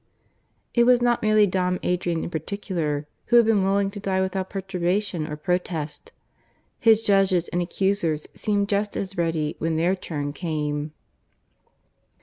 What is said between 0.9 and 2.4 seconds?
not merely Dom Adrian in